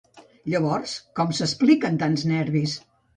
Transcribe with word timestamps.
Llavors 0.53 0.93
com 1.19 1.33
s’expliquen 1.39 1.99
tants 2.05 2.25
nervis? 2.33 2.75